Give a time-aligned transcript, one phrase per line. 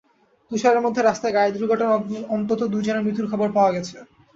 [0.51, 2.01] তুষারের মধ্যে রাস্তায় গাড়ি দুর্ঘটনায়
[2.35, 3.95] অন্তত দুজনের মৃত্যুর খবর পাওয়া গেছে।